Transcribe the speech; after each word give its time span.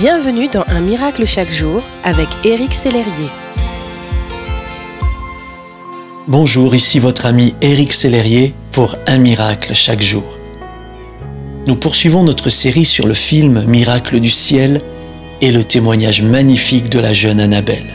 Bienvenue 0.00 0.48
dans 0.48 0.64
Un 0.68 0.80
miracle 0.80 1.26
chaque 1.26 1.50
jour 1.50 1.82
avec 2.04 2.26
Éric 2.42 2.72
Sellerier. 2.72 3.28
Bonjour, 6.26 6.74
ici 6.74 6.98
votre 6.98 7.26
ami 7.26 7.54
Éric 7.60 7.92
Sellerier 7.92 8.54
pour 8.72 8.96
Un 9.06 9.18
miracle 9.18 9.74
chaque 9.74 10.00
jour. 10.00 10.24
Nous 11.66 11.76
poursuivons 11.76 12.22
notre 12.22 12.48
série 12.48 12.86
sur 12.86 13.06
le 13.06 13.12
film 13.12 13.62
Miracle 13.66 14.20
du 14.20 14.30
ciel 14.30 14.80
et 15.42 15.50
le 15.50 15.64
témoignage 15.64 16.22
magnifique 16.22 16.88
de 16.88 16.98
la 16.98 17.12
jeune 17.12 17.38
Annabelle. 17.38 17.90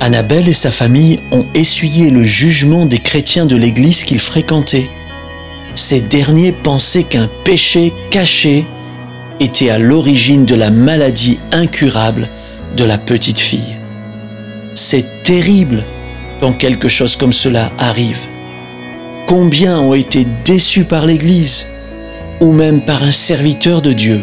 Annabelle 0.00 0.48
et 0.48 0.54
sa 0.54 0.70
famille 0.70 1.20
ont 1.32 1.44
essuyé 1.52 2.08
le 2.08 2.22
jugement 2.22 2.86
des 2.86 3.00
chrétiens 3.00 3.44
de 3.44 3.56
l'Église 3.56 4.04
qu'ils 4.04 4.20
fréquentaient. 4.20 4.88
Ces 5.74 6.00
derniers 6.00 6.52
pensaient 6.52 7.04
qu'un 7.04 7.28
péché 7.44 7.92
caché 8.10 8.64
était 9.40 9.70
à 9.70 9.78
l'origine 9.78 10.44
de 10.44 10.54
la 10.54 10.70
maladie 10.70 11.38
incurable 11.52 12.28
de 12.76 12.84
la 12.84 12.98
petite 12.98 13.38
fille. 13.38 13.76
C'est 14.74 15.22
terrible 15.22 15.84
quand 16.40 16.52
quelque 16.52 16.88
chose 16.88 17.16
comme 17.16 17.32
cela 17.32 17.72
arrive. 17.78 18.20
Combien 19.26 19.78
ont 19.78 19.94
été 19.94 20.26
déçus 20.44 20.84
par 20.84 21.06
l'Église 21.06 21.68
ou 22.40 22.52
même 22.52 22.80
par 22.82 23.02
un 23.02 23.10
serviteur 23.10 23.82
de 23.82 23.92
Dieu 23.92 24.22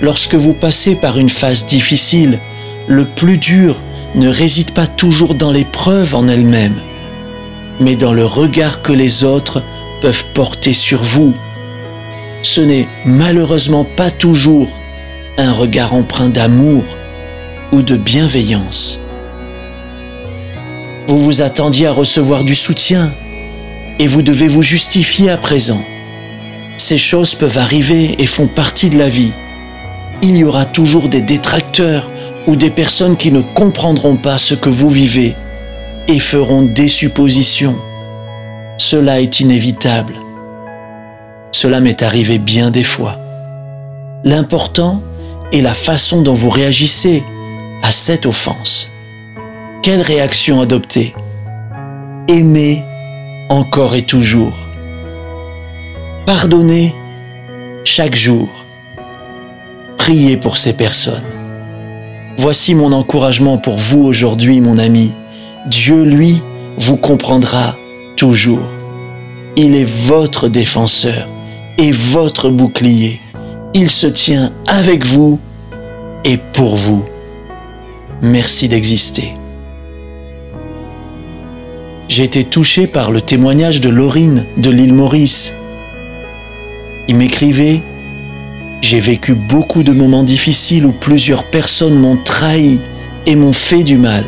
Lorsque 0.00 0.34
vous 0.34 0.54
passez 0.54 0.96
par 0.96 1.18
une 1.18 1.30
phase 1.30 1.66
difficile, 1.66 2.40
le 2.88 3.04
plus 3.04 3.38
dur 3.38 3.80
ne 4.16 4.28
réside 4.28 4.72
pas 4.72 4.86
toujours 4.86 5.34
dans 5.34 5.52
l'épreuve 5.52 6.14
en 6.14 6.26
elle-même, 6.26 6.74
mais 7.80 7.94
dans 7.94 8.12
le 8.12 8.26
regard 8.26 8.82
que 8.82 8.92
les 8.92 9.24
autres 9.24 9.62
peuvent 10.00 10.26
porter 10.34 10.72
sur 10.74 11.02
vous 11.02 11.34
ce 12.42 12.60
n'est 12.60 12.88
malheureusement 13.04 13.84
pas 13.84 14.10
toujours 14.10 14.68
un 15.38 15.52
regard 15.52 15.94
empreint 15.94 16.28
d'amour 16.28 16.84
ou 17.72 17.82
de 17.82 17.96
bienveillance. 17.96 19.00
Vous 21.08 21.18
vous 21.18 21.42
attendiez 21.42 21.86
à 21.86 21.92
recevoir 21.92 22.44
du 22.44 22.54
soutien 22.54 23.12
et 23.98 24.06
vous 24.06 24.22
devez 24.22 24.48
vous 24.48 24.62
justifier 24.62 25.30
à 25.30 25.36
présent. 25.36 25.82
Ces 26.78 26.98
choses 26.98 27.34
peuvent 27.34 27.58
arriver 27.58 28.20
et 28.20 28.26
font 28.26 28.48
partie 28.48 28.90
de 28.90 28.98
la 28.98 29.08
vie. 29.08 29.32
Il 30.22 30.36
y 30.36 30.44
aura 30.44 30.64
toujours 30.64 31.08
des 31.08 31.22
détracteurs 31.22 32.10
ou 32.46 32.56
des 32.56 32.70
personnes 32.70 33.16
qui 33.16 33.30
ne 33.30 33.40
comprendront 33.40 34.16
pas 34.16 34.38
ce 34.38 34.54
que 34.54 34.68
vous 34.68 34.90
vivez 34.90 35.36
et 36.08 36.18
feront 36.18 36.62
des 36.62 36.88
suppositions. 36.88 37.76
Cela 38.78 39.20
est 39.20 39.40
inévitable. 39.40 40.21
Cela 41.62 41.78
m'est 41.78 42.02
arrivé 42.02 42.38
bien 42.38 42.72
des 42.72 42.82
fois. 42.82 43.16
L'important 44.24 45.00
est 45.52 45.60
la 45.60 45.74
façon 45.74 46.20
dont 46.20 46.32
vous 46.32 46.50
réagissez 46.50 47.22
à 47.84 47.92
cette 47.92 48.26
offense. 48.26 48.90
Quelle 49.80 50.00
réaction 50.00 50.60
adopter? 50.60 51.14
Aimer 52.26 52.82
encore 53.48 53.94
et 53.94 54.02
toujours. 54.02 54.58
Pardonner 56.26 56.96
chaque 57.84 58.16
jour. 58.16 58.48
Priez 59.98 60.36
pour 60.36 60.56
ces 60.56 60.72
personnes. 60.72 61.22
Voici 62.38 62.74
mon 62.74 62.90
encouragement 62.90 63.56
pour 63.56 63.76
vous 63.76 64.02
aujourd'hui, 64.02 64.60
mon 64.60 64.78
ami. 64.78 65.12
Dieu, 65.66 66.02
lui, 66.02 66.42
vous 66.76 66.96
comprendra 66.96 67.76
toujours. 68.16 68.66
Il 69.54 69.76
est 69.76 69.88
votre 69.88 70.48
défenseur 70.48 71.28
est 71.78 71.92
votre 71.92 72.50
bouclier. 72.50 73.20
Il 73.74 73.88
se 73.88 74.06
tient 74.06 74.52
avec 74.66 75.06
vous 75.06 75.40
et 76.24 76.36
pour 76.36 76.76
vous. 76.76 77.04
Merci 78.20 78.68
d'exister. 78.68 79.34
J'ai 82.08 82.24
été 82.24 82.44
touché 82.44 82.86
par 82.86 83.10
le 83.10 83.20
témoignage 83.20 83.80
de 83.80 83.88
Laurine 83.88 84.44
de 84.58 84.70
l'île 84.70 84.92
Maurice. 84.92 85.54
Il 87.08 87.16
m'écrivait 87.16 87.80
J'ai 88.82 89.00
vécu 89.00 89.34
beaucoup 89.34 89.82
de 89.82 89.92
moments 89.92 90.22
difficiles 90.22 90.84
où 90.84 90.92
plusieurs 90.92 91.44
personnes 91.44 91.98
m'ont 91.98 92.18
trahi 92.22 92.80
et 93.26 93.34
m'ont 93.34 93.52
fait 93.52 93.82
du 93.82 93.96
mal. 93.96 94.24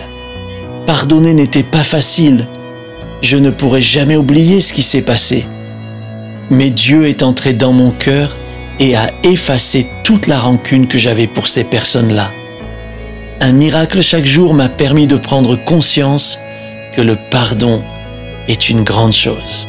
Pardonner 0.86 1.34
n'était 1.34 1.62
pas 1.62 1.82
facile. 1.82 2.46
Je 3.20 3.36
ne 3.36 3.50
pourrai 3.50 3.82
jamais 3.82 4.16
oublier 4.16 4.60
ce 4.60 4.72
qui 4.72 4.82
s'est 4.82 5.04
passé. 5.04 5.44
Mais 6.50 6.71
Dieu 6.71 7.06
est 7.06 7.22
entré 7.22 7.53
dans 7.53 7.72
mon 7.72 7.91
cœur 7.91 8.37
et 8.78 8.97
a 8.97 9.10
effacé 9.22 9.87
toute 10.05 10.27
la 10.27 10.38
rancune 10.38 10.87
que 10.87 10.99
j'avais 10.99 11.27
pour 11.27 11.47
ces 11.47 11.65
personnes-là. 11.65 12.31
Un 13.41 13.53
miracle 13.53 14.03
chaque 14.03 14.27
jour 14.27 14.55
m'a 14.55 14.69
permis 14.69 15.06
de 15.06 15.16
prendre 15.16 15.56
conscience 15.56 16.38
que 16.94 17.00
le 17.00 17.16
pardon 17.31 17.82
est 18.49 18.69
une 18.69 18.84
grande 18.84 19.12
chose. 19.12 19.69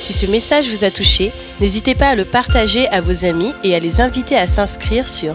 Si 0.00 0.12
ce 0.12 0.26
message 0.26 0.68
vous 0.68 0.84
a 0.84 0.90
touché, 0.90 1.32
n'hésitez 1.60 1.94
pas 1.94 2.08
à 2.08 2.14
le 2.14 2.26
partager 2.26 2.86
à 2.88 3.00
vos 3.00 3.24
amis 3.24 3.52
et 3.62 3.74
à 3.74 3.78
les 3.78 4.02
inviter 4.02 4.36
à 4.36 4.46
s'inscrire 4.46 5.08
sur 5.08 5.34